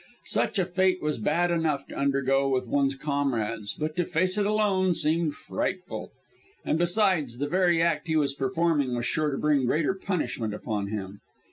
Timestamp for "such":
0.25-0.57